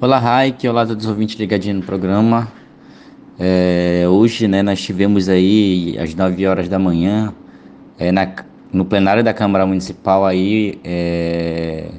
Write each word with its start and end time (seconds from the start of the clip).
Olá, 0.00 0.18
Raik, 0.18 0.66
olá 0.66 0.84
todos 0.84 1.04
os 1.04 1.10
ouvintes 1.10 1.38
ligadinhos 1.38 1.78
no 1.78 1.86
programa. 1.86 2.48
É, 3.38 4.04
hoje, 4.08 4.48
né, 4.48 4.60
nós 4.60 4.82
tivemos 4.82 5.28
aí 5.28 5.96
às 5.98 6.16
9 6.16 6.46
horas 6.48 6.68
da 6.68 6.80
manhã, 6.80 7.32
é, 7.96 8.10
na, 8.10 8.28
no 8.72 8.84
plenário 8.84 9.22
da 9.22 9.32
Câmara 9.32 9.64
Municipal 9.64 10.26
aí, 10.26 10.80
é, 10.82 11.90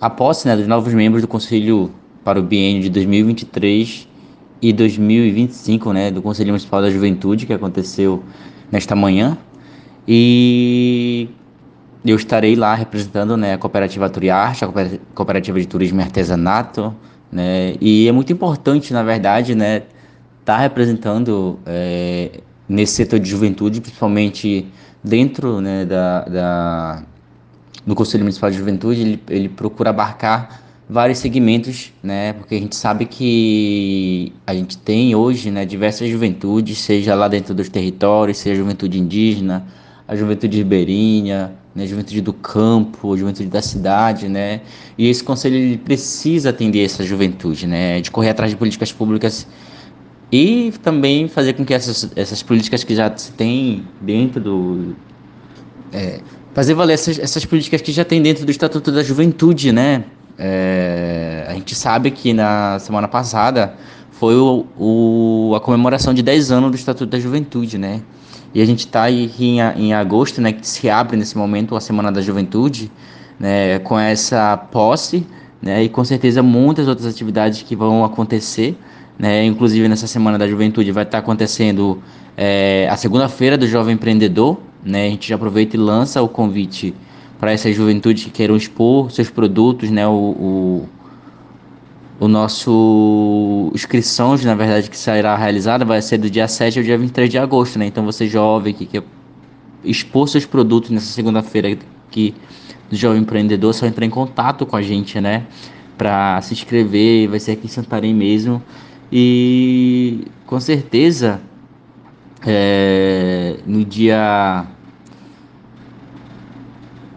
a 0.00 0.08
posse 0.08 0.46
né, 0.46 0.56
dos 0.56 0.68
novos 0.68 0.94
membros 0.94 1.20
do 1.20 1.26
Conselho 1.26 1.90
para 2.24 2.38
o 2.38 2.42
biênio 2.44 2.80
de 2.80 2.88
2023 2.90 4.08
e 4.62 4.72
2025, 4.72 5.92
né, 5.92 6.10
do 6.12 6.22
Conselho 6.22 6.50
Municipal 6.50 6.80
da 6.80 6.90
Juventude, 6.90 7.44
que 7.44 7.52
aconteceu 7.52 8.22
nesta 8.70 8.94
manhã. 8.94 9.36
E 10.06 11.28
eu 12.04 12.14
estarei 12.14 12.54
lá 12.54 12.72
representando 12.76 13.36
né, 13.36 13.54
a 13.54 13.58
Cooperativa 13.58 14.08
Turiarte, 14.08 14.64
a 14.64 14.68
Cooperativa 15.12 15.58
de 15.58 15.66
Turismo 15.66 16.00
e 16.00 16.04
Artesanato, 16.04 16.94
né? 17.32 17.74
E 17.80 18.06
é 18.06 18.12
muito 18.12 18.32
importante, 18.32 18.92
na 18.92 19.02
verdade, 19.02 19.54
né, 19.54 19.76
estar 20.40 20.56
tá 20.56 20.58
representando 20.58 21.58
é, 21.64 22.40
nesse 22.68 22.94
setor 22.94 23.18
de 23.18 23.28
juventude, 23.28 23.80
principalmente 23.80 24.66
dentro 25.02 25.60
né, 25.60 25.84
da, 25.84 26.24
da, 26.24 27.02
do 27.86 27.94
Conselho 27.94 28.24
Municipal 28.24 28.50
de 28.50 28.58
Juventude, 28.58 29.00
ele, 29.00 29.22
ele 29.28 29.48
procura 29.48 29.90
abarcar 29.90 30.62
vários 30.88 31.18
segmentos, 31.18 31.92
né, 32.02 32.34
porque 32.34 32.54
a 32.54 32.58
gente 32.58 32.76
sabe 32.76 33.06
que 33.06 34.32
a 34.46 34.54
gente 34.54 34.76
tem 34.76 35.14
hoje 35.14 35.50
né, 35.50 35.64
diversas 35.64 36.08
juventudes, 36.10 36.78
seja 36.78 37.14
lá 37.14 37.28
dentro 37.28 37.54
dos 37.54 37.70
territórios, 37.70 38.36
seja 38.36 38.56
juventude 38.56 38.98
indígena, 38.98 39.66
a 40.06 40.16
juventude 40.16 40.58
ribeirinha, 40.58 41.52
né, 41.74 41.86
juventude 41.86 42.20
do 42.20 42.32
campo, 42.32 43.16
juventude 43.16 43.48
da 43.48 43.62
cidade, 43.62 44.28
né? 44.28 44.60
E 44.98 45.08
esse 45.08 45.24
conselho 45.24 45.56
ele 45.56 45.78
precisa 45.78 46.50
atender 46.50 46.84
essa 46.84 47.02
juventude, 47.02 47.66
né? 47.66 48.00
De 48.00 48.10
correr 48.10 48.30
atrás 48.30 48.50
de 48.50 48.56
políticas 48.56 48.92
públicas 48.92 49.46
e 50.30 50.72
também 50.82 51.28
fazer 51.28 51.52
com 51.54 51.64
que 51.64 51.74
essas, 51.74 52.10
essas 52.16 52.42
políticas 52.42 52.84
que 52.84 52.94
já 52.94 53.14
se 53.16 53.32
tem 53.32 53.86
dentro 54.00 54.40
do 54.40 54.96
é, 55.92 56.20
fazer 56.54 56.74
valer 56.74 56.94
essas, 56.94 57.18
essas 57.18 57.44
políticas 57.44 57.80
que 57.80 57.92
já 57.92 58.04
tem 58.04 58.20
dentro 58.22 58.44
do 58.44 58.50
Estatuto 58.50 58.90
da 58.90 59.02
Juventude, 59.02 59.72
né? 59.72 60.04
É, 60.38 61.44
a 61.48 61.52
gente 61.54 61.74
sabe 61.74 62.10
que 62.10 62.32
na 62.32 62.78
semana 62.78 63.06
passada 63.06 63.74
foi 64.22 64.36
o, 64.36 64.64
o, 64.78 65.52
a 65.56 65.58
comemoração 65.60 66.14
de 66.14 66.22
10 66.22 66.52
anos 66.52 66.70
do 66.70 66.76
Estatuto 66.76 67.06
da 67.06 67.18
Juventude, 67.18 67.76
né? 67.76 68.00
E 68.54 68.62
a 68.62 68.64
gente 68.64 68.86
está 68.86 69.10
em, 69.10 69.28
em 69.58 69.92
agosto, 69.92 70.40
né, 70.40 70.52
que 70.52 70.64
se 70.64 70.88
abre 70.88 71.16
nesse 71.16 71.36
momento 71.36 71.74
a 71.74 71.80
Semana 71.80 72.12
da 72.12 72.20
Juventude, 72.20 72.88
né, 73.36 73.80
com 73.80 73.98
essa 73.98 74.56
posse, 74.56 75.26
né, 75.60 75.82
e 75.82 75.88
com 75.88 76.04
certeza 76.04 76.40
muitas 76.40 76.86
outras 76.86 77.08
atividades 77.08 77.62
que 77.62 77.74
vão 77.74 78.04
acontecer, 78.04 78.78
né, 79.18 79.44
inclusive 79.44 79.88
nessa 79.88 80.06
Semana 80.06 80.38
da 80.38 80.46
Juventude 80.46 80.92
vai 80.92 81.02
estar 81.02 81.18
tá 81.18 81.24
acontecendo 81.24 82.00
é, 82.36 82.86
a 82.88 82.96
segunda-feira 82.96 83.58
do 83.58 83.66
Jovem 83.66 83.94
Empreendedor, 83.94 84.56
né, 84.84 85.08
a 85.08 85.10
gente 85.10 85.28
já 85.30 85.34
aproveita 85.34 85.74
e 85.74 85.80
lança 85.80 86.22
o 86.22 86.28
convite 86.28 86.94
para 87.40 87.50
essa 87.50 87.72
juventude 87.72 88.26
que 88.26 88.30
queiram 88.30 88.54
expor 88.54 89.10
seus 89.10 89.30
produtos, 89.30 89.90
né, 89.90 90.06
o, 90.06 90.12
o 90.12 90.88
o 92.22 92.28
nosso 92.28 93.68
inscrições, 93.74 94.44
na 94.44 94.54
verdade, 94.54 94.88
que 94.88 94.96
será 94.96 95.36
realizada 95.36 95.84
vai 95.84 96.00
ser 96.00 96.18
do 96.18 96.30
dia 96.30 96.46
7 96.46 96.78
ao 96.78 96.84
dia 96.84 96.96
23 96.96 97.28
de 97.28 97.36
agosto, 97.36 97.80
né? 97.80 97.86
Então 97.86 98.04
você 98.04 98.28
jovem 98.28 98.72
que 98.72 98.86
quer 98.86 99.02
expor 99.82 100.28
seus 100.28 100.46
produtos 100.46 100.90
nessa 100.90 101.06
segunda-feira 101.06 101.76
que 102.12 102.32
do 102.88 102.94
jovem 102.94 103.22
empreendedor, 103.22 103.74
só 103.74 103.86
entrar 103.86 104.06
em 104.06 104.10
contato 104.10 104.64
com 104.64 104.76
a 104.76 104.82
gente, 104.82 105.20
né? 105.20 105.46
Para 105.98 106.40
se 106.42 106.54
inscrever, 106.54 107.26
vai 107.26 107.40
ser 107.40 107.52
aqui 107.52 107.66
em 107.66 107.68
Santarém 107.68 108.14
mesmo. 108.14 108.62
E 109.10 110.20
com 110.46 110.60
certeza 110.60 111.40
é, 112.46 113.56
no 113.66 113.84
dia 113.84 114.64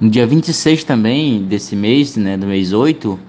no 0.02 0.10
dia 0.10 0.26
26 0.26 0.84
também 0.84 1.44
desse 1.44 1.76
mês, 1.76 2.18
né, 2.18 2.36
do 2.36 2.48
mês 2.48 2.74
8, 2.74 3.20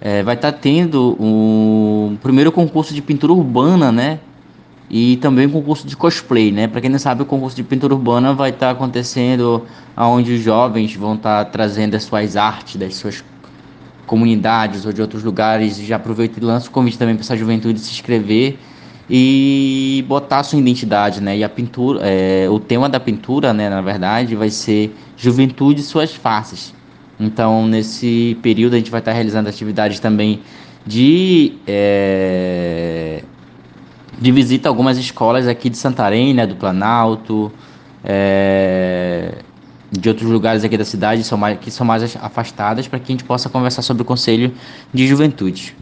é, 0.00 0.22
vai 0.22 0.34
estar 0.34 0.52
tá 0.52 0.58
tendo 0.58 1.16
um 1.20 2.16
primeiro 2.22 2.50
concurso 2.50 2.94
de 2.94 3.02
pintura 3.02 3.32
urbana, 3.32 3.92
né? 3.92 4.18
E 4.88 5.18
também 5.18 5.46
um 5.46 5.50
concurso 5.50 5.86
de 5.86 5.96
cosplay, 5.96 6.50
né? 6.50 6.66
Para 6.66 6.80
quem 6.80 6.90
não 6.90 6.98
sabe, 6.98 7.22
o 7.22 7.26
concurso 7.26 7.54
de 7.54 7.62
pintura 7.62 7.94
urbana 7.94 8.32
vai 8.32 8.50
estar 8.50 8.66
tá 8.66 8.72
acontecendo 8.72 9.64
aonde 9.94 10.32
os 10.32 10.40
jovens 10.40 10.94
vão 10.96 11.14
estar 11.14 11.44
tá 11.44 11.50
trazendo 11.50 11.94
as 11.94 12.02
suas 12.02 12.36
artes 12.36 12.76
das 12.76 12.96
suas 12.96 13.22
comunidades 14.06 14.86
ou 14.86 14.92
de 14.92 15.00
outros 15.00 15.22
lugares. 15.22 15.76
Já 15.76 15.96
aproveito 15.96 16.38
e 16.38 16.40
lanço 16.40 16.68
o 16.68 16.72
convite 16.72 16.98
também 16.98 17.14
para 17.14 17.22
essa 17.22 17.36
juventude 17.36 17.78
se 17.78 17.92
inscrever 17.92 18.58
e 19.08 20.04
botar 20.08 20.42
sua 20.44 20.58
identidade, 20.58 21.20
né? 21.20 21.36
E 21.36 21.44
a 21.44 21.48
pintura, 21.48 22.00
é, 22.02 22.48
o 22.48 22.58
tema 22.58 22.88
da 22.88 22.98
pintura, 22.98 23.52
né, 23.52 23.68
na 23.68 23.80
verdade, 23.80 24.36
vai 24.36 24.50
ser 24.50 24.94
Juventude 25.16 25.80
e 25.80 25.84
suas 25.84 26.14
faces. 26.14 26.72
Então, 27.20 27.66
nesse 27.66 28.38
período, 28.42 28.74
a 28.74 28.78
gente 28.78 28.90
vai 28.90 29.00
estar 29.00 29.12
realizando 29.12 29.48
atividades 29.48 30.00
também 30.00 30.40
de, 30.86 31.52
é, 31.66 33.22
de 34.18 34.32
visita 34.32 34.68
a 34.68 34.70
algumas 34.70 34.96
escolas 34.96 35.46
aqui 35.46 35.68
de 35.68 35.76
Santarém, 35.76 36.32
né, 36.32 36.46
do 36.46 36.56
Planalto, 36.56 37.52
é, 38.02 39.34
de 39.92 40.08
outros 40.08 40.30
lugares 40.30 40.64
aqui 40.64 40.78
da 40.78 40.84
cidade 40.84 41.22
são 41.22 41.36
mais, 41.36 41.58
que 41.58 41.70
são 41.70 41.86
mais 41.86 42.16
afastadas, 42.16 42.88
para 42.88 42.98
que 42.98 43.12
a 43.12 43.14
gente 43.14 43.24
possa 43.24 43.50
conversar 43.50 43.82
sobre 43.82 44.02
o 44.02 44.06
Conselho 44.06 44.54
de 44.94 45.06
Juventude. 45.06 45.76